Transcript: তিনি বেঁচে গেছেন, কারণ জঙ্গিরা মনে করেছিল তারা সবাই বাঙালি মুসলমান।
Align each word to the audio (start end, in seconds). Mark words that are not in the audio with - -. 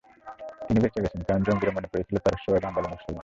তিনি 0.65 0.79
বেঁচে 0.83 1.03
গেছেন, 1.03 1.21
কারণ 1.27 1.41
জঙ্গিরা 1.47 1.75
মনে 1.77 1.87
করেছিল 1.91 2.15
তারা 2.23 2.37
সবাই 2.43 2.61
বাঙালি 2.65 2.87
মুসলমান। 2.93 3.19